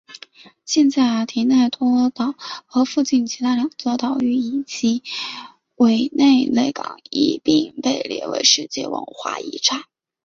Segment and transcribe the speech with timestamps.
[0.65, 2.33] 现在提内托岛
[2.65, 5.03] 和附近的其他两座岛屿以及
[5.75, 9.83] 韦内雷港一并被列入世界文化遗产。